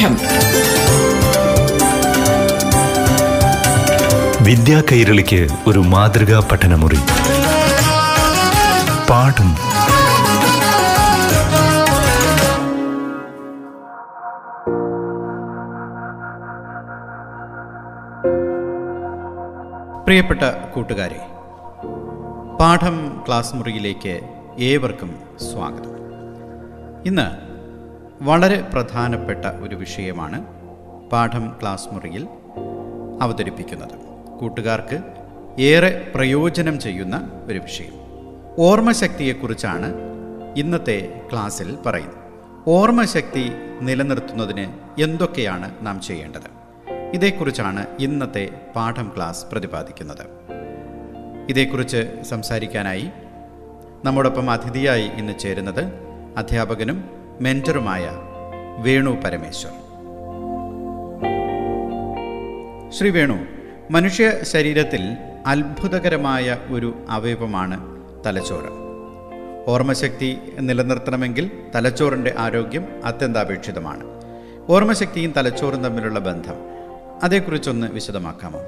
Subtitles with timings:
[0.00, 0.14] പാഠം
[4.44, 6.98] വിദ്യാ കൈരളിക്ക് ഒരു മാതൃകാ പഠനമുറി.
[9.10, 9.50] പാഠം.
[20.04, 20.40] പ്രിയപ്പെട്ട
[20.74, 21.20] കൂട്ടുകാരെ
[22.60, 24.20] പാഠം ക്ലാസ് മുറിയിലേക്ക്
[24.58, 25.22] ഏവർക്കും
[25.52, 25.94] സ്വാഗതം.
[27.06, 27.49] ഇന്ന്
[28.22, 30.44] വളരെ പ്രധാനപ്പെട്ട ഒരു വിഷയമാണ്
[31.10, 32.28] പാഠം ക്ലാസ് മുറിയിൽ
[33.22, 33.90] അവതരിപ്പിക്കുന്നത്.
[34.40, 35.02] കൂട്ടുകാർക്ക്
[35.60, 37.92] ഏറെ പ്രയോജനം ചെയ്യുന്ന ഒരു വിഷയം.
[38.58, 39.94] ഓർമ്മശക്തിയെക്കുറിച്ചാണ്
[40.56, 42.16] ഇന്നത്തെ ക്ലാസ്സിൽ പറയുന്നത്.
[42.66, 43.50] ഓർമ്മശക്തി
[43.80, 46.50] നിലനിർത്തുന്നതിന് എന്തൊക്കെയാണ് നാം ചെയ്യേണ്ടത്?
[47.14, 50.26] ഇതേക്കുറിച്ചാണ് ഇന്നത്തെ പാഠം ക്ലാസ് പ്രതിപാദിക്കുന്നത്.
[51.48, 53.10] ഇതേക്കുറിച്ച് സംസാരിക്കാനായി
[54.04, 55.84] നമ്മോടൊപ്പം അതിഥിയായി ഇന്ന് ചേരുന്നത്
[56.36, 58.10] അധ്യാപകനും മെന്ററുമായ
[58.78, 59.72] വേണു പരമേശ്വർ.
[62.90, 63.38] ശ്രീ വേണു
[63.90, 68.72] മനുഷ്യ ശരീരത്തിൽ അത്ഭുതകരമായ ഒരു അവയവമാണ് തലച്ചോറ്.
[69.70, 74.04] ഓർമ്മശക്തി നിലനിർത്തണമെങ്കിൽ തലച്ചോറിന്റെ ആരോഗ്യം അത്യന്താപേക്ഷിതമാണ്.
[74.68, 76.54] ഓർമ്മശക്തിയും തലച്ചോറും തമ്മിലുള്ള ബന്ധം
[77.22, 78.60] അതേക്കുറിച്ചൊന്ന് വിശദമാക്കാമോ?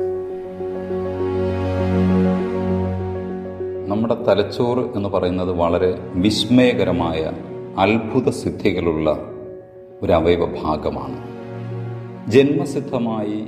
[3.89, 7.33] നമ്മുടെ തലച്ചോറ് എന്ന് പറയുന്നത് വളരെ വിസ്മയകരമായ
[7.79, 9.21] അത്ഭുത സിദ്ധികളുള്ള
[10.03, 11.17] ഒരു അവയവ ഭാഗമാണ്.
[12.31, 13.47] ജന്മസിദ്ധമായി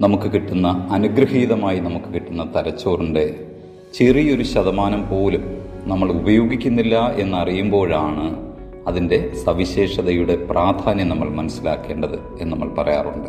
[0.00, 3.46] നമുക്ക് കിട്ടുന്ന അനുഗ്രഹീതമായി നമുക്ക് കിട്ടുന്ന തലച്ചോറിന്റെ
[3.94, 8.54] ചെറിയൊരു ശതമാനം പോലും നമ്മൾ ഉപയോഗിക്കുന്നില്ല എന്നറിയുമ്പോഴാണ്
[8.86, 13.28] അതിന്റെ സവിശേഷതയുടെ പ്രാധാന്യം നമ്മൾ മനസ്സിലാക്കേണ്ടത് എന്ന് നമ്മൾ പറയാറുണ്ട്.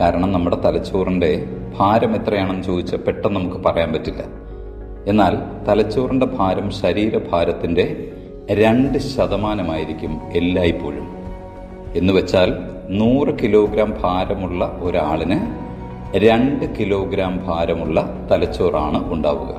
[0.00, 1.46] കാരണം നമ്മുടെ തലച്ചോറിന്റെ
[1.78, 4.22] ഭാരം എത്രയാണെന്ന് ചോദിച്ചാൽ പെട്ടെന്ന് നമുക്ക് പറയാൻ പറ്റില്ല.
[5.06, 8.12] എന്നാൽ തലച്ചോറിന്റെ ഭാരം ശരീരഭാരത്തിന്റെ
[8.50, 11.08] രണ്ട് ശതമാനമായിരിക്കും എല്ലായ്പ്പോഴും.
[11.94, 12.54] എന്ന് വെച്ചാൽ
[12.88, 15.62] നൂറ് കിലോഗ്രാം ഭാരമുള്ള ഒരാളിന്
[16.16, 19.54] രണ്ട് കിലോഗ്രാം ഭാരമുള്ള തലച്ചോറാണ് ഉണ്ടാവുക.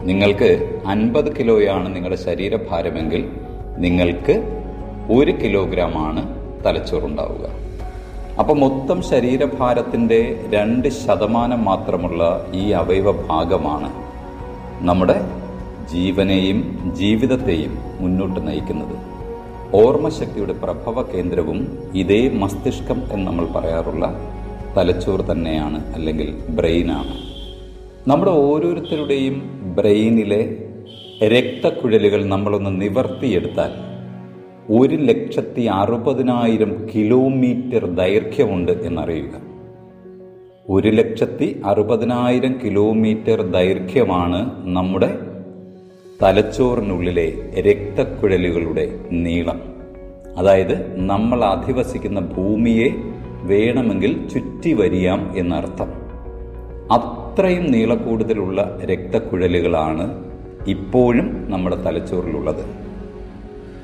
[0.00, 3.28] നിങ്ങൾക്ക് അൻപത് കിലോയാണ് നിങ്ങളുടെ ശരീരഭാരമെങ്കിൽ
[3.76, 4.64] നിങ്ങൾക്ക്
[5.10, 7.48] ഒരു കിലോഗ്രാമാണ് തലച്ചോറുണ്ടാവുക.
[8.38, 13.92] അപ്പോൾ മൊത്തം ശരീരഭാരത്തിന്റെ രണ്ട് ശതമാനം മാത്രമുള്ള ഈ അവയവ ഭാഗമാണ്
[14.84, 15.45] നമ്മുടെ
[15.92, 19.16] ജീവനെയും ജീവിതത്തെയും മുന്നോട്ട് നയിക്കുന്നത്.
[19.74, 24.14] ഓർമ്മശക്തിയുടെ പ്രഭവ കേന്ദ്രവും ഇതേ മസ്തിഷ്കം എന്ന് നമ്മൾ പറയാറുള്ള
[24.76, 27.14] തലച്ചോർ തന്നെയാണ് അല്ലെങ്കിൽ ബ്രെയിനാണ്
[28.08, 29.42] നമ്മുടെ ഓരോരുത്തരുടെയും
[29.76, 30.56] ബ്രെയിനിലെ
[31.28, 33.70] രക്തക്കുഴലുകൾ നമ്മളൊന്ന് നിവർത്തിയെടുത്താൽ
[34.70, 39.40] ഒരു ലക്ഷത്തി അറുപതിനായിരം കിലോമീറ്റർ ദൈർഘ്യമുണ്ട് എന്നറിയുക.
[40.68, 45.35] ഒരു ലക്ഷത്തി അറുപതിനായിരം കിലോമീറ്റർ ദൈർഘ്യമാണ് നമ്മുടെ
[46.22, 49.62] തലച്ചോറിനുള്ളിലെ രക്തക്കുഴലുകളുടെ നീളം.
[50.36, 52.90] അതായത് നമ്മൾ അധിവസിക്കുന്ന ഭൂമിയെ
[53.42, 55.88] വേണമെങ്കിൽ ചുറ്റി വരിയാം എന്നർത്ഥം.
[56.92, 60.24] അത്രയും നീളക്കൂടുതലുള്ള രക്തക്കുഴലുകളാണ്
[60.66, 62.64] ഇപ്പോഴും നമ്മുടെ തലച്ചോറിലുള്ളത്.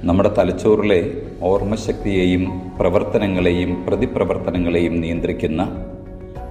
[0.04, 2.50] നമ്മുടെ തലച്ചോറിലെ ഓർമ്മശക്തിയെയും
[2.80, 5.86] പ്രവർത്തനങ്ങളെയും പ്രതിപ്രവർത്തനങ്ങളെയും നിയന്ത്രിക്കുന്ന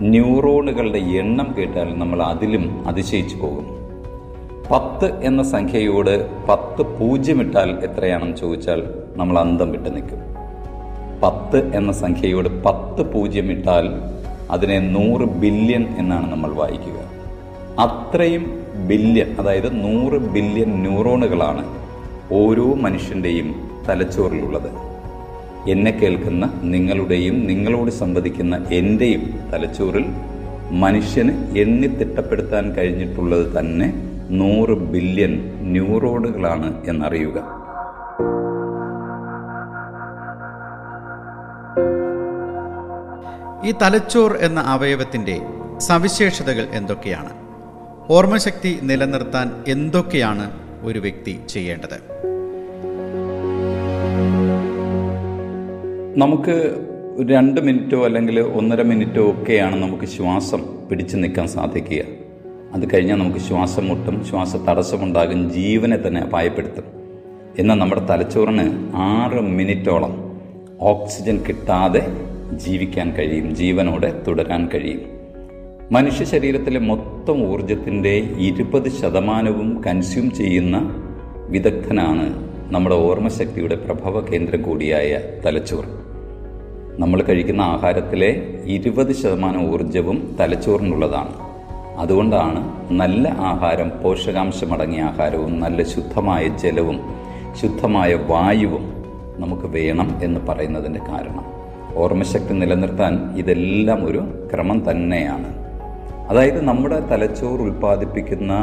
[0.01, 3.80] ന്യൂറോണുകളുടെ എണ്ണം കേട്ടാൽ നമ്മൾ അതിലും അതിശയിച്ചു പോകും.
[4.69, 8.83] പത്ത് എന്ന സംഖ്യയോട് പത്ത് പൂജ്യമിട്ടാൽ എത്രയാണെന്ന് ചോദിച്ചാൽ
[9.15, 10.19] നമ്മൾ അന്തം വിട്ട് നിൽക്കും.
[11.23, 13.89] പത്ത് എന്ന സംഖ്യയോട് പത്ത് പൂജ്യം ഇട്ടാൽ
[14.51, 16.99] അതിനെ നൂറ് ബില്യൺ എന്നാണ് നമ്മൾ വായിക്കുക.
[17.79, 21.65] അത്രയും ബില്യൺ അതായത് നൂറ് ബില്യൺ ന്യൂറോണുകളാണ്
[22.31, 24.71] ഓരോ മനുഷ്യന്റെയും തലച്ചോറിലുള്ളത്.
[25.71, 30.05] എന്നെ കേൾക്കുന്ന നിങ്ങളുടെയും നിങ്ങളോട് സംവദിക്കുന്ന എന്റെയും തലച്ചോറിൽ
[30.71, 37.61] മനുഷ്യന് എണ്ണിത്തിട്ടപ്പെടുത്താൻ കഴിഞ്ഞിട്ടുള്ളത് തന്നെ നൂറ് ബില്യൺ ന്യൂറോണുകളാണ് എന്നറിയുക.
[43.65, 45.41] ഈ തലച്ചോർ എന്ന അവയവത്തിന്റെ
[45.77, 47.29] സവിശേഷതകൾ എന്തൊക്കെയാണ്?
[48.09, 50.51] ഓർമ്മശക്തി നിലനിർത്താൻ എന്തൊക്കെയാണ്
[50.83, 52.21] ഒരു വ്യക്തി ചെയ്യേണ്ടത്?
[56.17, 56.85] നമുക്ക്
[57.29, 62.20] രണ്ട് മിനിറ്റോ അല്ലെങ്കിൽ ഒന്നര മിനിറ്റോ ഒക്കെയാണ് നമുക്ക് ശ്വാസം പിടിച്ചു നിൽക്കാൻ സാധിക്കുക.
[62.73, 66.83] അത് കഴിഞ്ഞാൽ നമുക്ക് ശ്വാസം മുട്ടും ശ്വാസ തടസ്സമുണ്ടാകും ജീവനെ തന്നെ അപായപ്പെടുത്തും.
[67.59, 70.13] എന്നാൽ നമ്മുടെ തലച്ചോറിന് ആറ് മിനിറ്റോളം
[70.81, 72.07] ഓക്സിജൻ കിട്ടാതെ
[72.55, 75.01] ജീവിക്കാൻ കഴിയും ജീവനോടെ തുടരാൻ കഴിയും.
[75.91, 81.05] മനുഷ്യ ശരീരത്തിലെ മൊത്തം ഊർജത്തിന്റെ ഇരുപത് ശതമാനവും കൺസ്യൂം ചെയ്യുന്ന
[81.49, 85.89] വിദഗ്ധനാണ് നമ്മുടെ ഓർമ്മശക്തിയുടെ പ്രഭവ കേന്ദ്രം കൂടിയായ തലച്ചോറ്
[87.01, 91.50] നമ്മൾ കഴിക്കുന്ന ആഹാരത്തിലെ ഇരുപത് ശതമാനം ഊർജവും തലച്ചോറിനുള്ളതാണ്.
[91.97, 96.99] അതുകൊണ്ടാണ് നല്ല ആഹാരം പോഷകാംശമടങ്ങിയ ആഹാരവും നല്ല ശുദ്ധമായ ജലവും
[97.61, 99.01] ശുദ്ധമായ വായുവും
[99.37, 101.45] നമുക്ക് വേണം എന്ന് പറയുന്നതിന്റെ കാരണം.
[101.95, 104.19] ഓർമ്മശക്തി നിലനിർത്താൻ ഇതെല്ലാം ഒരു
[104.53, 105.61] ക്രമം തന്നെയാണ്.
[106.29, 108.53] അതായത് നമ്മുടെ തലച്ചോർ ഉൽപ്പാദിപ്പിക്കുന്ന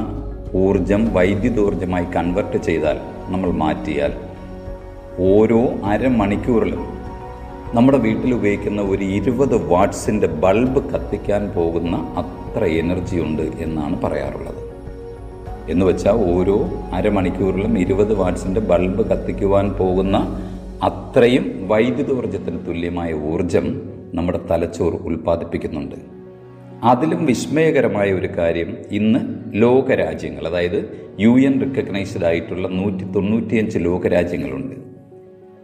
[0.55, 2.99] ഊർജം വൈദ്യുതോർജമായി കൺവെർട്ട് ചെയ്താൽ
[3.29, 4.13] നമ്മൾ മാറ്റിയാൽ
[5.19, 6.99] ഓരോ അരമണിക്കൂറിലും
[7.75, 11.97] നമ്മുടെ വീട്ടിൽ ഉപയോഗിക്കുന്ന ഒരു ഇരുപത് വാട്ട്സിന്റെ ബൾബ് കത്തിക്കാൻ പോകുന്ന
[12.59, 14.63] അത്ര എനർജി ഉണ്ട് എന്നാണ് പറയാറുള്ളത്.
[15.71, 20.17] എന്ന് വെച്ചാൽ ഓരോ അരമണിക്കൂറിലും ഇരുപത് വാട്സിന്റെ ബൾബ് കത്തിക്കുവാൻ പോകുന്ന
[20.83, 25.97] അത്രയും വൈദ്യുത ഊർജത്തിന് തുല്യമായ ഊർജം നമ്മുടെ തലച്ചോറ് ഉൽപ്പാദിപ്പിക്കുന്നുണ്ട്.
[26.83, 29.21] അതിലും വിസ്മയകരമായ ഒരു കാര്യം ഇന്ന്
[29.53, 34.77] ലോകരാജ്യങ്ങൾ അതായത് യു എൻ റിക്കഗ്നൈസ്ഡ് ആയിട്ടുള്ള നൂറ്റി തൊണ്ണൂറ്റിയഞ്ച് ലോകരാജ്യങ്ങളുണ്ട്.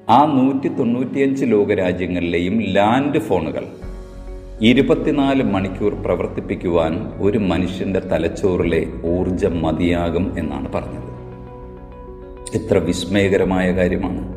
[0.08, 3.66] ആ നൂറ്റി തൊണ്ണൂറ്റിയഞ്ച് ലോകരാജ്യങ്ങളിലെയും ലാൻഡ് ഫോണുകൾ
[4.60, 11.14] ഇരുപത്തിനാല് മണിക്കൂർ പ്രവർത്തിപ്പിക്കുവാൻ ഒരു മനുഷ്യന്റെ തലച്ചോറിലെ ഊർജം മതിയാകും എന്നാണ് പറഞ്ഞത്.
[12.56, 14.34] എത്ര വിസ്മയകരമായ കാര്യമാണ്.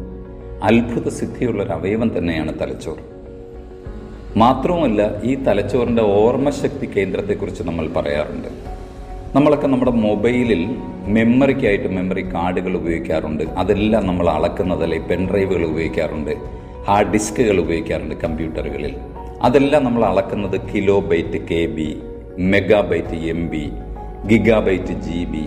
[0.64, 2.98] അത്ഭുത സിദ്ധിയുള്ള ഒരു അവയവം തന്നെയാണ് തലച്ചോറ്.
[4.38, 8.48] മാത്രവുമല്ല ഈ തലച്ചോറിന്റെ ഓർമ്മശക്തി കേന്ദ്രത്തെക്കുറിച്ച് നമ്മൾ പറയാറുണ്ട്.
[9.36, 10.76] നമ്മളൊക്കെ നമ്മുടെ മൊബൈലിൽ
[11.08, 13.44] മെമ്മറിക്കായിട്ട് മെമ്മറി കാർഡുകൾ ഉപയോഗിക്കാറുണ്ട്.
[13.44, 16.32] അതെല്ലാം നമ്മൾ അളക്കുന്നതല്ലേ പെൻഡ്രൈവുകൾ ഉപയോഗിക്കാറുണ്ട്.
[16.86, 18.96] ഹാർഡ് ഡിസ്കുകൾ ഉപയോഗിക്കാറുണ്ട് കമ്പ്യൂട്ടറുകളിൽ.
[19.44, 20.62] അതെല്ലാം നമ്മൾ അളക്കുന്നത്
[21.00, 22.02] kilobyte K B
[22.82, 23.70] megabyte M B
[24.60, 25.44] gigabyte G B.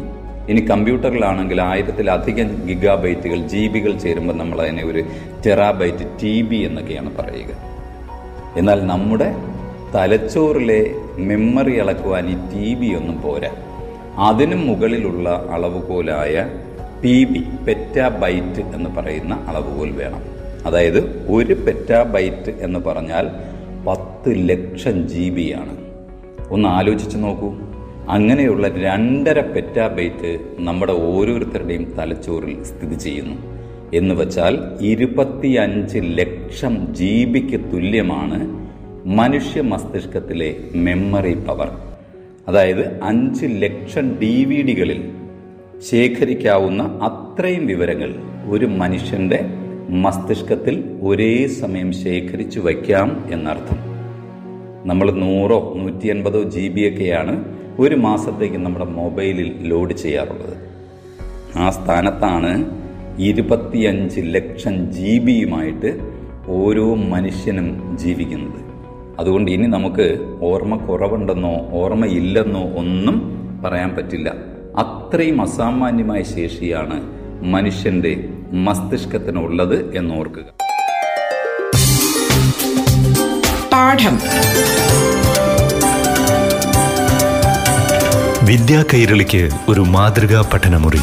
[0.49, 5.03] ഇനി കമ്പ്യൂട്ടറിലാണെങ്കിൽ ആയിരത്തിലധികം ഗിഗാ ബൈറ്റുകൾ ജി ബികൾ ചേരുമ്പോൾ നമ്മൾ അതിനെ ഒരു
[5.47, 7.49] ടെറാബൈറ്റ് ടി ബി എന്നൊക്കെയാണ് പറയുക.
[8.57, 9.35] എന്നാൽ നമ്മുടെ
[9.95, 13.51] തലച്ചോറിലെ മെമ്മറി അളക്കുവാൻ ഈ ടി ബി ഒന്നും പോരാ.
[14.19, 16.51] അതിനും മുകളിലുള്ള അളവുകോലായ
[17.03, 20.23] പി ബി പെറ്റാബൈറ്റ് എന്ന് പറയുന്ന അളവുകോൽ വേണം.
[20.67, 23.29] അതായത് ഒരു പെറ്റാബൈറ്റ് എന്ന് പറഞ്ഞാൽ
[23.87, 25.77] പത്ത് ലക്ഷം ജി ബി ആണ്.
[26.51, 27.55] ഒന്ന് ആലോചിച്ച് നോക്കൂ.
[28.09, 33.37] അങ്ങനെയുള്ള രണ്ടര പെറ്റാബൈറ്റ് നമ്മുടെ ഓരോരുത്തരുടെയും തലച്ചോറിൽ സ്ഥിതി ചെയ്യുന്നു.
[33.95, 38.69] എന്ന് വച്ചാൽ ഇരുപത്തിയഞ്ച് ലക്ഷം ജി ബിക്ക് തുല്യമാണ്
[39.07, 41.69] മനുഷ്യ മസ്തിഷ്കത്തിലെ മെമ്മറി പവർ
[42.49, 45.11] അതായത് അഞ്ച് ലക്ഷം ഡി വി ഡികളിൽ
[45.91, 48.15] ശേഖരിക്കാവുന്ന അത്രയും വിവരങ്ങൾ
[48.51, 49.41] ഒരു മനുഷ്യന്റെ
[49.91, 53.77] മസ്തിഷ്കത്തിൽ ഒരേ സമയം ശേഖരിച്ചു വയ്ക്കാം എന്നർത്ഥം.
[54.89, 57.45] നമ്മൾ നൂറോ നൂറ്റി അൻപതോ ജി ബി ഒക്കെയാണ്
[57.79, 60.57] ഒരു മാസത്തേക്ക് നമ്മുടെ മൊബൈലിൽ ലോഡ് ചെയ്യാറുള്ളത്.
[61.59, 62.65] ആ സ്ഥാനത്താണ്
[63.19, 65.99] ഇരുപത്തിയഞ്ച് ലക്ഷം ജി ബിയുമായിട്ട്
[66.47, 68.61] ഓരോ മനുഷ്യനും ജീവിക്കുന്നത്.
[69.19, 73.17] അതുകൊണ്ട് ഇനി നമുക്ക് ഓർമ്മ കുറവുണ്ടെന്നോ ഓർമ്മയില്ലെന്നോ ഒന്നും
[73.65, 74.35] പറയാൻ പറ്റില്ല.
[74.77, 77.03] അത്രയും അസാമാന്യമായ ശേഷിയാണ്
[77.45, 80.43] മനുഷ്യന്റെ മസ്തിഷ്കത്തിനുള്ളത് എന്നോർക്കുക.
[83.73, 84.21] പാഠം.
[88.43, 91.01] വിദ്യാ കൈരളിക്ക് ഒരു മാതൃകാ പഠനമുറി.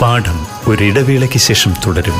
[0.00, 2.14] പാഠം ഒരിടവേളയ്ക്ക് ശേഷം തുടരും.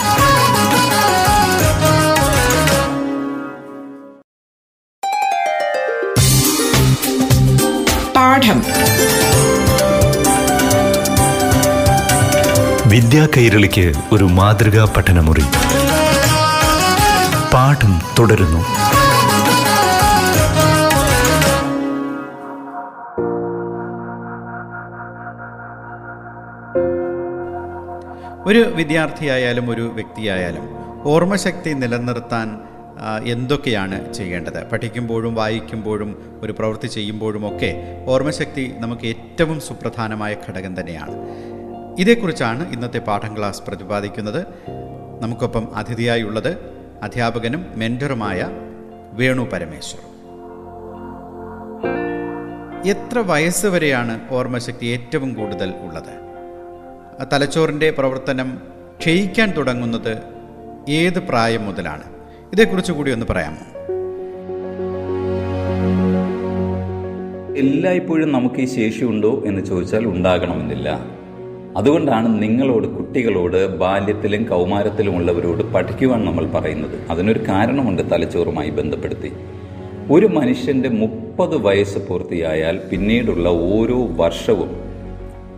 [12.98, 15.42] വിദ്യാ കൈരളിക്ക് ഒരു മാതൃകാ പഠനമുറി.
[17.54, 18.58] പാഠം തുടരുന്നു.
[28.48, 30.68] ഒരു വിദ്യാർത്ഥിയായാലും ഒരു വ്യക്തിയായാലും
[31.04, 32.60] ഓർമ്മശക്തി നിലനിർത്താൻ
[33.26, 34.70] എന്തൊക്കെയാണ് ചെയ്യേണ്ടത്?
[34.72, 41.14] പഠിക്കുമ്പോഴും വായിക്കുമ്പോഴും ഒരു പ്രവൃത്തി ചെയ്യുമ്പോഴുമൊക്കെ ഓർമ്മശക്തി നമുക്ക് ഏറ്റവും സുപ്രധാനമായ ഘടകം തന്നെയാണ്.
[41.98, 44.46] ഇതേക്കുറിച്ചാണ് ഇന്നത്തെ പാഠം ക്ലാസ് പ്രതിപാദിക്കുന്നത്.
[45.20, 46.58] നമുക്കൊപ്പം അതിഥിയായുള്ളത്
[47.02, 48.48] അധ്യാപകനും മെന്ററുമായ
[49.12, 50.02] വേണു പരമേശ്വർ.
[52.88, 56.14] എത്ര വയസ്സ് വരെയാണ് ഓർമ്മശക്തി ഏറ്റവും കൂടുതൽ ഉള്ളത്?
[57.32, 58.58] തലച്ചോറിന്റെ പ്രവർത്തനം
[58.98, 60.22] ക്ഷയിക്കാൻ തുടങ്ങുന്നത്
[60.88, 62.02] ഏത് പ്രായം മുതലാണ്?
[62.52, 63.64] ഇതേക്കുറിച്ച് കൂടി ഒന്ന് പറയാമോ?
[67.56, 71.17] എല്ലായ്പ്പോഴും നമുക്ക് ഈ ശേഷിയുണ്ടോ എന്ന് ചോദിച്ചാൽ ഉണ്ടാകണമെന്നില്ല.
[71.76, 77.10] അതുകൊണ്ടാണ് നിങ്ങളോട് കുട്ടികളോട് ബാല്യത്തിലും കൗമാരത്തിലുമുള്ളവരോട് പഠിക്കുവാൻ നമ്മൾ പറയുന്നത്.
[77.10, 79.32] അതിനൊരു കാരണമുണ്ട് തലച്ചോറുമായി ബന്ധപ്പെടുത്തി.
[80.10, 84.70] ഒരു മനുഷ്യന്റെ മുപ്പത് വയസ്സ് പൂർത്തിയായാൽ പിന്നീടുള്ള ഓരോ വർഷവും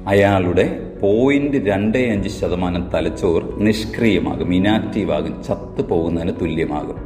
[0.08, 6.96] അയാളുടെ പോയിന്റ് രണ്ട് അഞ്ച് ശതമാനം തലച്ചോർ നിഷ്ക്രിയമാകും ഇനാക്റ്റീവ് ആകും ചത്തു പോകുന്നതിന് തുല്യമാകും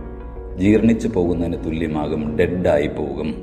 [0.59, 3.35] ജീർണിച്ചു പോകുന്നതിന് തുല്യമാകും ഡെഡായി പോകും.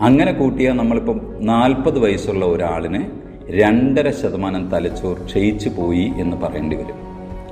[0.00, 6.98] അങ്ങനെ കൂട്ടിയാൽ നമ്മളിപ്പം നാൽപ്പത് വയസ്സുള്ള ഒരാളിന് രണ്ടര ശതമാനം തലച്ചോർ ക്ഷയിച്ചു പോയി എന്ന് പറയേണ്ടി വരും.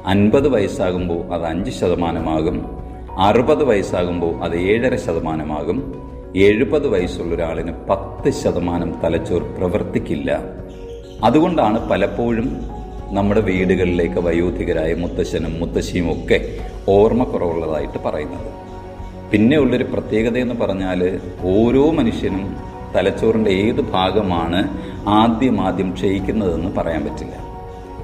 [0.06, 2.82] അൻപത് വയസ്സാകുമ്പോൾ അത് അഞ്ച് ശതമാനമാകും
[3.18, 5.94] അറുപത് വയസ്സാകുമ്പോൾ അത് ഏഴര ശതമാനമാകും
[6.36, 10.40] എഴുപത് വയസ്സുള്ള ഒരാളിന് പത്ത് ശതമാനം തലച്ചോർ പ്രവർത്തിക്കില്ല.
[11.24, 12.60] അതുകൊണ്ടാണ് പലപ്പോഴും
[13.10, 16.58] നമ്മുടെ വീടുകളിലേക്ക് വയോധികരായ മുത്തശ്ശനും മുത്തശ്ശിയും ഒക്കെ
[16.88, 18.50] ഓർമ്മക്കുറവുള്ളതായിട്ട് പറയുന്നത്.
[19.32, 22.56] പിന്നെ ഉള്ളൊരു പ്രത്യേകത എന്ന് പറഞ്ഞാൽ ഓരോ മനുഷ്യനും
[22.96, 27.52] തലച്ചോറിന്റെ ഏത് ഭാഗമാണ് ആദ്യം ആദ്യം ക്ഷയിക്കുന്നതെന്ന് പറയാൻ പറ്റില്ല.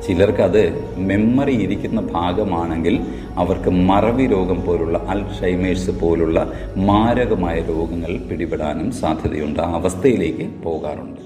[0.06, 3.00] ചിലർക്കത് മെമ്മറി ഇരിക്കുന്ന ഭാഗമാണെങ്കിൽ
[3.36, 9.60] അവർക്ക് മറവി രോഗം പോലുള്ള അൽഷൈമേഴ്സ് പോലുള്ള മാരകമായ രോഗങ്ങൾ പിടിപെടാനും സാധ്യതയുണ്ട്.
[9.60, 11.20] ആ അവസ്ഥയിലേക്ക് പോകാറുണ്ട്.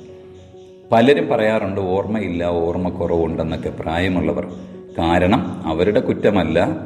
[0.92, 4.46] പലരും പറയാറുണ്ട് ഓർമ്മയില്ല ഓർമ്മക്കുറവുണ്ടെന്നൊക്കെ പ്രായമുള്ളവർ.
[4.98, 6.76] കാരണം അവരുടെ കുറ്റമല്ല.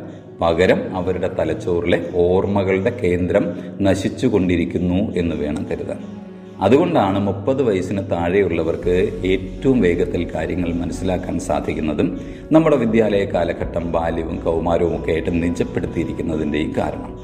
[0.40, 3.44] പകരം അവരുടെ തലച്ചോറിലെ ഓർമ്മകളുടെ കേന്ദ്രം
[3.80, 6.25] നശിച്ചുകൊണ്ടിരിക്കുന്നു എന്ന് വേണം കരുതാൻ.
[6.60, 12.20] അതുകൊണ്ടാണ് മുപ്പത് വയസ്സിന് താഴെയുള്ളവർക്ക് ഏറ്റവും വേഗത്തിൽ കാര്യങ്ങൾ മനസ്സിലാക്കാൻ സാധിക്കുന്നതും
[12.52, 17.18] നമ്മുടെ വിദ്യാലയ കാലഘട്ടം ബാല്യവും കൗമാരവും ഒക്കെ ആയിട്ട് നിജപ്പെടുത്തിയിരിക്കുന്നതിന്റെയും കാരണം.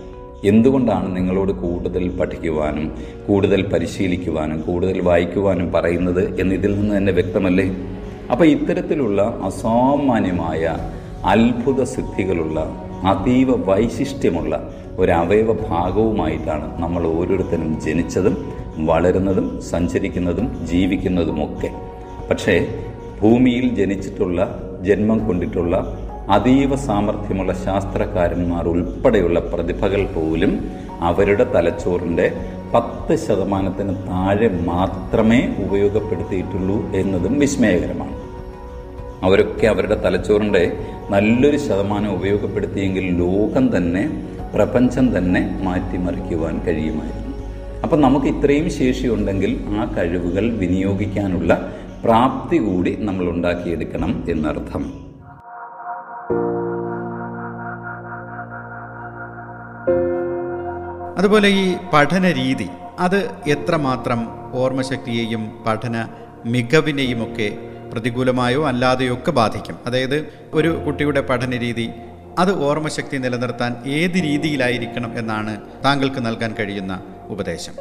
[0.44, 2.92] എന്തുകൊണ്ടാണ് നിങ്ങളോട് കൂടുതൽ പഠിക്കുവാനും
[3.28, 7.76] കൂടുതൽ പരിശീലിക്കുവാനും കൂടുതൽ വായിക്കുവാനും പറയുന്നത് എന്ന് ഇതിൽ നിന്ന് തന്നെ വ്യക്തമല്ലേ?
[8.30, 10.78] അപ്പോൾ ഇത്തരത്തിലുള്ള അസാമാന്യമായ
[11.24, 21.70] അത്ഭുത സിദ്ധികളുള്ള അതീവ വൈശിഷ്ട്യമുള്ള ഒരവയവ ഭാഗവുമായിട്ടാണ് നമ്മൾ ഓരോരുത്തരും ജനിച്ചതും വളരുന്നതും സഞ്ചരിക്കുന്നതും ജീവിക്കുന്നതുമൊക്കെ.
[22.30, 22.66] പക്ഷേ
[23.22, 25.98] ഭൂമിയിൽ ജനിച്ചിട്ടുള്ള ജന്മം കൊണ്ടിട്ടുള്ള
[26.30, 32.32] അതീവ സാമർഥ്യമുള്ള ശാസ്ത്രകാരന്മാർ ഉൾപ്പെടെയുള്ള പ്രതിഭകൾ പോലും അവരുടെ തലച്ചോറിന്റെ
[32.74, 38.22] പത്ത് ശതമാനത്തിന് താഴെ മാത്രമേ ഉപയോഗപ്പെടുത്തിയിട്ടുള്ളൂ എന്നതും വിസ്മയകരമാണ്.
[39.24, 40.76] അവരൊക്കെ അവരുടെ തലച്ചോറിന്റെ
[41.10, 47.31] നല്ലൊരു ശതമാനം ഉപയോഗപ്പെടുത്തിയെങ്കിൽ ലോകം തന്നെ പ്രപഞ്ചം തന്നെ മാറ്റിമറിക്കുവാൻ കഴിയുമായിരുന്നു.
[47.84, 51.72] അപ്പം നമുക്ക് ഇത്രയും ശേഷിയുണ്ടെങ്കിൽ ആ കഴിവുകൾ വിനിയോഗിക്കാനുള്ള
[52.04, 55.02] പ്രാപ്തി കൂടി നമ്മൾ ഉണ്ടാക്കിയെടുക്കണം എന്നർത്ഥം.
[61.18, 66.08] അതുപോലെ ഈ പഠന രീതി അത് എത്രമാത്രം ഓർമ്മശക്തിയെയും പഠന
[66.46, 67.58] മികവിനെയും ഒക്കെ
[67.92, 69.76] പ്രതികൂലമായോ അല്ലാതെയോ ഒക്കെ ബാധിക്കും.
[69.86, 71.90] അതായത് ഒരു കുട്ടിയുടെ പഠന രീതി
[72.38, 77.72] അത് ഓർമ്മശക്തി നിലനിർത്താൻ ഏത് രീതിയിലായിരിക്കണം എന്നാണ് താങ്കൾക്ക് നൽകാൻ കഴിയുന്ന ഉപദേശം.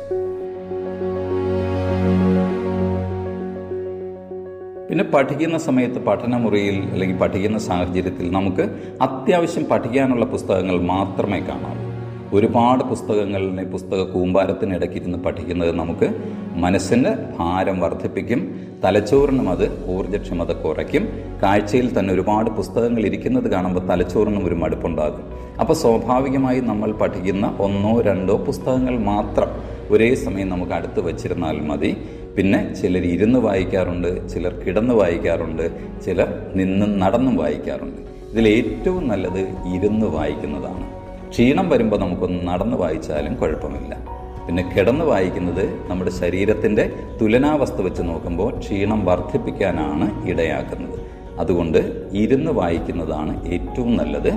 [4.90, 8.62] പിന്നെ പഠിക്കുന്ന സമയത്ത് പഠനമുറിയിൽ അല്ലെങ്കിൽ പഠിക്കുന്ന സാഹചര്യത്തിൽ നമുക്ക്
[9.02, 11.92] അത്യാവശ്യം പഠിക്കാനുള്ള പുസ്തകങ്ങൾ മാത്രമേ കാണാവൂ.
[12.38, 16.14] ഒരുപാട് പുസ്തകങ്ങളിലെ പുസ്തക കൂമ്പാരത്തിനിടയ്ക്കിരുന്ന് പഠിക്കുന്നത് നമുക്ക്
[16.56, 18.71] മനസ്സിന്റെ ഭാരം വർദ്ധിപ്പിക്കും.
[18.84, 21.04] തലച്ചോറിനും അത് ഊർജക്ഷമത കുറയ്ക്കും.
[21.44, 25.24] കാഴ്ചയിൽ തന്നെ ഒരുപാട് പുസ്തകങ്ങൾ ഇരിക്കുന്നത് കാണുമ്പോൾ തലച്ചോറിനും ഒരു മടുപ്പുണ്ടാകും.
[25.60, 29.50] അപ്പോൾ സ്വാഭാവികമായി നമ്മൾ പഠിക്കുന്ന ഒന്നോ രണ്ടോ പുസ്തകങ്ങൾ മാത്രം
[29.92, 31.98] ഒരേ സമയം നമുക്ക് അടുത്ത് വച്ചിരുന്നാൽ മതി.
[32.38, 35.66] പിന്നെ ചിലർ ഇരുന്ന് വായിക്കാറുണ്ട് ചിലർ കിടന്ന് വായിക്കാറുണ്ട്
[36.06, 38.02] ചിലർ നിന്ന് നടന്നും വായിക്കാറുണ്ട്.
[38.32, 39.40] ഇതിൽ ഏറ്റവും നല്ലത്
[39.76, 40.86] ഇരുന്ന് വായിക്കുന്നതാണ്.
[41.30, 44.21] ക്ഷീണം വരുമ്പോൾ നമുക്കൊന്ന് നടന്ന് വായിച്ചാലും കുഴപ്പമില്ല.
[44.52, 51.00] പിന്നെ കിടന്ന് വായിക്കുന്നത് നമ്മുടെ ശരീരത്തിന്റെ തുലനാവസ്ഥ വെച്ച് നോക്കുമ്പോൾ ക്ഷീണം വർദ്ധിപ്പിക്കാനാണ് ഇടയാക്കുന്നത്.
[51.40, 54.32] അതുകൊണ്ട് ഇരുന്ന് വായിക്കുന്നതാണ് ഏറ്റവും നല്ലത്.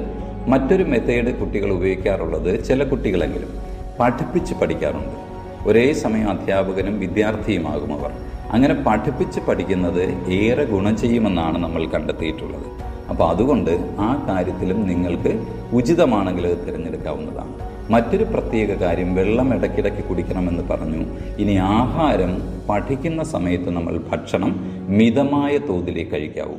[0.48, 3.48] മറ്റൊരു മെത്തേഡ് കുട്ടികൾ ഉപയോഗിക്കാറുള്ളത് ചില കുട്ടികളെങ്കിലും
[4.00, 5.16] പഠിപ്പിച്ച് പഠിക്കാറുണ്ട്.
[5.68, 8.10] ഒരേ സമയം അധ്യാപകനും വിദ്യാർത്ഥിയുമാകും അവർ.
[8.50, 12.66] അങ്ങനെ പഠിപ്പിച്ച് പഠിക്കുന്നത് ഏറെ ഗുണം ചെയ്യുമെന്നാണ് നമ്മൾ കണ്ടെത്തിയിട്ടുള്ളത്.
[13.10, 17.73] അപ്പോൾ അതുകൊണ്ട് ആ കാര്യത്തിലും നിങ്ങൾക്ക് ഉചിതമാണെങ്കിൽ തിരഞ്ഞെടുക്കാവുന്നതാണ്.
[17.90, 21.04] മറ്റൊരു പ്രത്യേക കാര്യം വെള്ളം ഇടയ്ക്കിടയ്ക്ക് കുടിക്കണമെന്ന് പറഞ്ഞു.
[21.38, 26.54] ഇനി ആഹാരം പഠിക്കുന്ന സമയത്ത് നമ്മൾ ഭക്ഷണം മിതമായ തോതിലേ കഴിക്കാവൂ.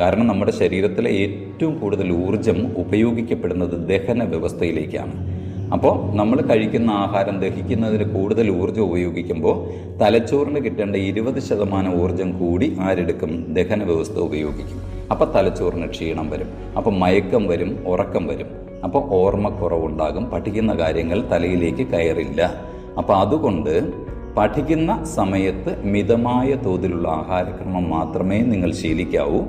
[0.00, 5.42] കാരണം നമ്മുടെ ശരീരത്തിലെ ഏറ്റവും കൂടുതൽ ഊർജം ഉപയോഗിക്കപ്പെടുന്നത് ദഹന വ്യവസ്ഥയിലേക്കാണ്.
[5.72, 13.54] അപ്പോൾ നമ്മൾ കഴിക്കുന്ന ആഹാരം ദഹിക്കുന്നതിന് കൂടുതൽ ഊർജം ഉപയോഗിക്കുമ്പോൾ തലച്ചോറിന് കിട്ടേണ്ട ഇരുപത് ശതമാനം ഊർജം കൂടി ആരെടുക്കും?
[13.54, 14.80] ദഹന വ്യവസ്ഥ ഉപയോഗിക്കും.
[15.10, 16.48] അപ്പോൾ തലച്ചോറിന് ക്ഷീണം വരും.
[16.76, 18.61] അപ്പോൾ മയക്കം വരും ഉറക്കം വരും.
[18.84, 20.24] അപ്പോൾ ഓർമ്മക്കുറവുണ്ടാകും.
[20.24, 22.54] പഠിക്കുന്ന കാര്യങ്ങൾ തലയിലേക്ക് കയറില്ല.
[22.98, 23.92] അപ്പോൾ അതുകൊണ്ട്
[24.36, 29.40] പഠിക്കുന്ന സമയത്ത് മിതമായ തോതിലുള്ള ആഹാരക്രമം മാത്രമേ നിങ്ങൾ ശീലിക്കാവൂ.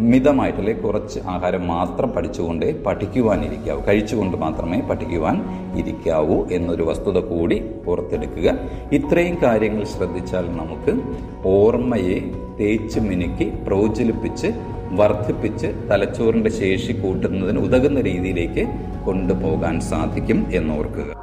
[0.00, 3.80] മിതമായിട്ടല്ലേ കുറച്ച് ആഹാരം മാത്രം പഠിച്ചുകൊണ്ട് പഠിക്കുവാനിരിക്കാവൂ.
[3.80, 5.42] കഴിച്ചുകൊണ്ട് മാത്രമേ പഠിക്കുവാൻ
[5.76, 8.58] ഇരിക്കാവൂ എന്നൊരു വസ്തുത കൂടി ഓർത്തെടുക്കുക.
[8.92, 11.00] ഇത്രയും കാര്യങ്ങൾ ശ്രദ്ധിച്ചാൽ നമുക്ക്
[11.48, 18.66] ഓർമ്മയെ തേച്ച് മിനുക്കി പ്രോജ്വലിപ്പിച്ച് വർദ്ധിപ്പിച്ച് തലച്ചോറിന്റെ ശേഷി കൂട്ടുന്നതിന് ഉതകുന്ന രീതിയിലേക്ക്
[19.04, 21.18] കൊണ്ടുപോകാൻ സാധിക്കും എന്നോർക്കുക.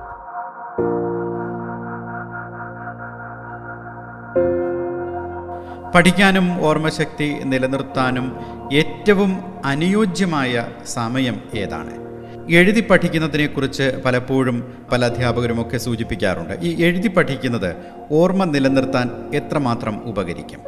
[5.95, 8.39] പഠിക്കാനും ഓർമ്മശക്തി നിലനിർത്താനും
[8.73, 12.05] ഏറ്റവും അനുയോജ്യമായ സമയം ഏതാണ്?
[12.49, 16.53] എഴുതി പഠിക്കുന്നതിനെക്കുറിച്ച് പലപ്പോഴും പല അധ്യാപകരുമൊക്കെ സൂചിപ്പിക്കാറുണ്ട്.
[16.61, 17.75] ഈ എഴുതി പഠിക്കുന്നത്
[18.11, 20.59] ഓർമ്മ നിലനിർത്താൻ എത്രമാത്രം ഉപകരിക്കും?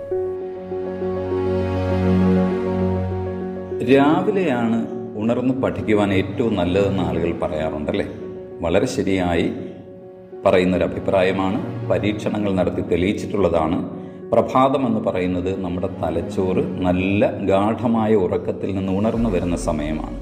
[3.83, 8.05] രാവിലെയാണ് ഉണർന്ന് പഠിക്കുവാൻ ഏറ്റവും നല്ലതെന്ന് ആളുകൾ പറയാറുണ്ടല്ലേ?
[8.61, 9.51] വളരെ ശരിയായി
[10.45, 13.89] പറയുന്നൊരു അഭിപ്രായമാണ് പരീക്ഷണങ്ങൾ നടത്തി തെളിയിച്ചിട്ടുള്ളതാണ്.
[14.31, 20.19] പ്രഭാതം എന്ന് പറയുന്നത് നമ്മുടെ തലച്ചോറ് നല്ല ഗാഠമായ ഉറക്കത്തിൽ നിന്ന് ഉണർന്നു വരുന്ന സമയമാണ്.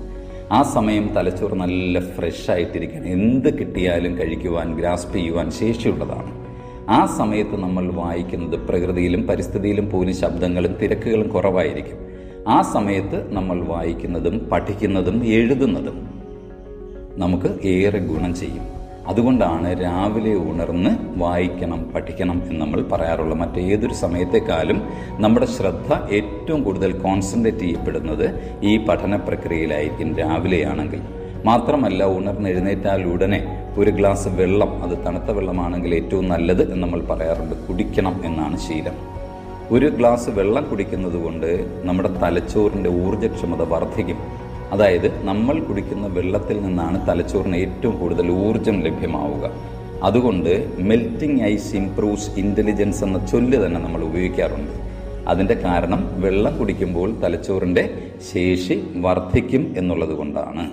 [0.54, 6.46] ആ സമയം തലച്ചോറ് നല്ല ഫ്രഷ് ആയിട്ടിരിക്കണം എന്ത് കിട്ടിയാലും കഴിക്കുവാൻ ഗ്രാസ്പ് ചെയ്യുവാൻ ശേഷിയുള്ളതാണ്.
[6.90, 12.15] ആ സമയത്ത് നമ്മൾ വായിക്കുന്നത് പ്രകൃതിയിലും പരിസ്ഥിതിയിലും പോലും ശബ്ദങ്ങളും തിരക്കുകളും കുറവായിരിക്കും.
[12.48, 16.10] ആ സമയത്ത് നമ്മൾ വായിക്കുന്നതും പഠിക്കുന്നതും എഴുതുന്നതും
[17.18, 18.64] നമുക്ക് ഏറെ ഗുണം ചെയ്യും.
[19.08, 23.38] അതുകൊണ്ടാണ് രാവിലെ ഉണർന്ന് വായിക്കണം പഠിക്കണം എന്ന് നമ്മൾ പറയാറുള്ളത്.
[23.38, 24.82] മറ്റേതൊരു സമയത്തെക്കാളും
[25.20, 31.02] നമ്മുടെ ശ്രദ്ധ ഏറ്റവും കൂടുതൽ കോൺസെൻട്രേറ്റ് ചെയ്യപ്പെടുന്നത് ഈ പഠന പ്രക്രിയയിലായിരിക്കും രാവിലെയാണെങ്കിൽ.
[31.46, 37.56] മാത്രമല്ല ഉണർന്നെഴുന്നേറ്റാൽ ഉടനെ ഒരു ഗ്ലാസ് വെള്ളം അത് തണുത്ത വെള്ളമാണെങ്കിൽ ഏറ്റവും നല്ലത് എന്ന് നമ്മൾ പറയാറുണ്ട്.
[37.68, 39.15] കുടിക്കണം എന്നാണ് ശീലം.
[39.72, 44.18] ഒരു ഗ്ലാസ് വെള്ളം കുടിക്കുന്നത് കൊണ്ട് നമ്മുടെ തലച്ചോറിന്റെ ഊർജക്ഷമത വർദ്ധിക്കും.
[44.72, 49.52] അതായത് നമ്മൾ കുടിക്കുന്ന വെള്ളത്തിൽ നിന്നാണ് തലച്ചോറിന് ഏറ്റവും കൂടുതൽ ഊർജം ലഭ്യമാവുക.
[50.04, 54.72] അതുകൊണ്ട് മെൽറ്റിംഗ് ഐസ് ഇംപ്രൂവ്സ് ഇന്റലിജൻസ് എന്ന ചൊല്ല് തന്നെ നമ്മൾ ഉപയോഗിക്കാറുണ്ട്.
[55.28, 60.70] അതിന്റെ കാരണം വെള്ളം കുടിക്കുമ്പോൾ തലച്ചോറിന്റെ ശേഷി വർദ്ധിക്കും എന്നുള്ളത് കൊണ്ടാണ്.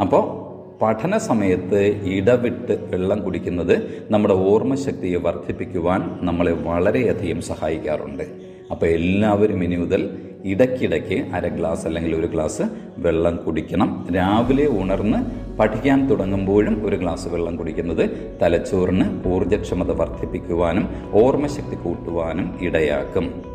[0.00, 0.43] അപ്പോൾ
[0.82, 3.74] പഠന സമയത്ത് ഇടവിട്ട് വെള്ളം കുടിക്കുന്നത്
[4.10, 8.24] നമ്മുടെ ഓർമ്മശക്തിയെ വർദ്ധിപ്പിക്കുവാൻ നമ്മളെ വളരെയധികം സഹായിക്കാറുണ്ട്.
[8.70, 10.02] അപ്പോൾ എല്ലാവരും ഇനി മുതൽ
[10.44, 12.62] ഇടയ്ക്കിടയ്ക്ക് അര ഗ്ലാസ് അല്ലെങ്കിൽ ഒരു ഗ്ലാസ്
[12.98, 14.06] വെള്ളം കുടിക്കണം.
[14.16, 15.20] രാവിലെ ഉണർന്ന്
[15.58, 18.04] പഠിക്കാൻ തുടങ്ങുമ്പോഴും ഒരു ഗ്ലാസ് വെള്ളം കുടിക്കുന്നത്
[18.42, 23.53] തലച്ചോറിന് ഊർജക്ഷമത വർദ്ധിപ്പിക്കുവാനും ഓർമ്മശക്തി കൂട്ടുവാനും ഇടയാക്കും.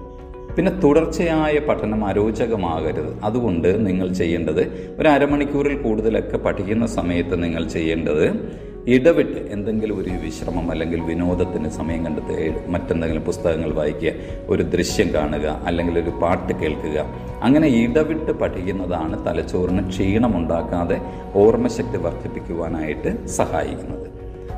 [0.56, 3.12] പിന്നെ തുടർച്ചയായ പഠനം അരോചകമാകരുത്.
[3.24, 4.63] അതുകൊണ്ട് നിങ്ങൾ ചെയ്യേണ്ടത്
[5.00, 8.25] ഒരു അരമണിക്കൂറിൽ കൂടുതലൊക്കെ പഠിക്കുന്ന സമയത്ത് നിങ്ങൾ ചെയ്യേണ്ടത്
[8.88, 14.12] ഇടവിട്ട് എന്തെങ്കിലും ഒരു വിശ്രമം അല്ലെങ്കിൽ വിനോദത്തിന് സമയം കണ്ടെത്തുക മറ്റെന്തെങ്കിലും പുസ്തകങ്ങൾ വായിക്കുക
[14.50, 17.06] ഒരു ദൃശ്യം കാണുക അല്ലെങ്കിൽ ഒരു പാട്ട് കേൾക്കുക.
[17.44, 21.01] അങ്ങനെ ഇടവിട്ട് പഠിക്കുന്നതാണ് തലച്ചോറിന് ക്ഷീണമുണ്ടാക്കാതെ
[21.36, 24.08] ഓർമ്മശക്തി വർദ്ധിപ്പിക്കുവാനായിട്ട് സഹായിക്കുന്നത്.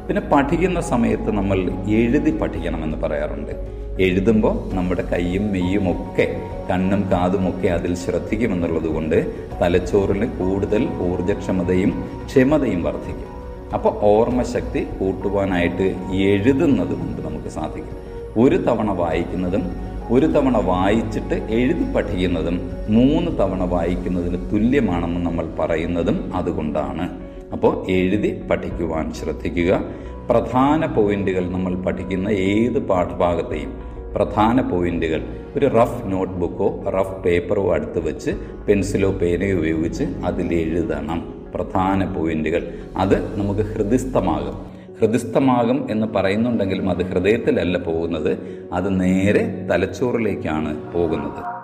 [0.07, 1.57] പിന്നെ പഠിക്കുന്ന സമയത്ത് നമ്മൾ
[1.87, 3.80] എഴുതി പഠിക്കണമെന്ന് പറയാറുണ്ട്.
[3.99, 12.83] എഴുതുമ്പോൾ നമ്മുടെ കൈയും മെയ്യും ഒക്കെ കണ്ണും കാതും ഒക്കെ അതിൽ ശ്രദ്ധിക്കുമെന്നുള്ളത് കൊണ്ട് തലച്ചോറിന് കൂടുതൽ ഊർജക്ഷമതയും ക്ഷമതയും
[12.83, 13.31] വർദ്ധിക്കും.
[13.73, 17.97] അപ്പോൾ ഓർമ്മശക്തി കൂട്ടുവാനായിട്ട് എഴുതുന്നത് കൊണ്ട് നമുക്ക് സാധിക്കും.
[18.41, 19.63] ഒരു തവണ വായിക്കുന്നതും
[20.11, 27.09] ഒരു തവണ വായിച്ചിട്ട് എഴുതി പഠിക്കുന്നതും മൂന്ന് തവണ വായിക്കുന്നതിന് തുല്യമാണെന്ന് നമ്മൾ പറയുന്നതും അതുകൊണ്ടാണ്.
[27.51, 29.81] അപ്പോൾ എഴുതി പഠിക്കുവാൻ ശ്രദ്ധിക്കുക.
[30.29, 35.21] പ്രധാന പോയിന്റുകൾ നമ്മൾ പഠിക്കുന്ന ഏത് പാഠഭാഗത്തെയും പ്രധാന പോയിന്റുകൾ.
[35.55, 38.31] ഒരു റഫ് നോട്ട്ബുക്കോ റഫ് പേപ്പറോ അടുത്ത് വെച്ച്
[38.67, 41.33] പെൻസിലോ പേനയോ ഉപയോഗിച്ച് അതിൽ എഴുതണം.
[41.55, 42.73] പ്രധാന പോയിന്റുകൾ.
[42.97, 44.71] അത് നമുക്ക് ഹൃദിസ്ഥമാകും.
[45.01, 48.37] ഹൃദയസ്ഥമാകും എന്ന് പറയുന്നുണ്ടെങ്കിലും അത് ഹൃദയത്തിലല്ല പോകുന്നത്
[48.73, 51.61] അത് നേരെ തലച്ചോറിലേക്കാണ് പോകുന്നത്.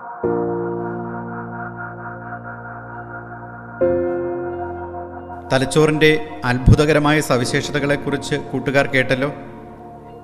[5.53, 9.33] തലച്ചോറിന്റെ അത്ഭുതകരമായ സവിശേഷതകളെക്കുറിച്ച് കൂട്ടുകാർ കേട്ടല്ലോ.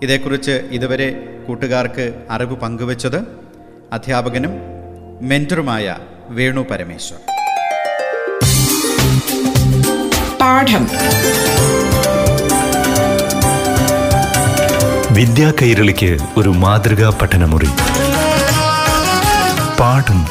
[0.03, 3.17] ഇതേക്കുറിച്ച് ഇതുവരെ കൂട്ടുകാർക്ക് അറിവ് പങ്കുവച്ചത്
[3.93, 4.51] അധ്യാപകനും
[5.21, 5.97] മെന്ററുമായ
[6.29, 7.19] വേണു പരമേശ്വർ.
[10.41, 10.87] പാഠം.
[15.11, 17.69] വിദ്യാ കൈരളിക്ക് ഒരു മാതൃകാ പഠനമുറി.
[19.79, 20.25] പാഠം.